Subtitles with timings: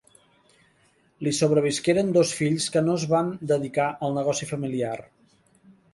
[1.27, 4.99] Li sobrevisqueren dos fills que no es van dedicar al negoci familiar.